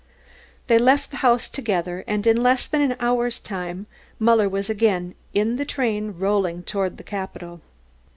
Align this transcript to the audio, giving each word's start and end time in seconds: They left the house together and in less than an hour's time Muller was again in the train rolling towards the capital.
They 0.65 0.79
left 0.79 1.11
the 1.11 1.17
house 1.17 1.47
together 1.47 2.03
and 2.07 2.25
in 2.25 2.41
less 2.41 2.65
than 2.65 2.81
an 2.81 2.95
hour's 2.99 3.37
time 3.39 3.85
Muller 4.17 4.49
was 4.49 4.67
again 4.67 5.13
in 5.31 5.57
the 5.57 5.63
train 5.65 6.15
rolling 6.17 6.63
towards 6.63 6.95
the 6.95 7.03
capital. 7.03 7.61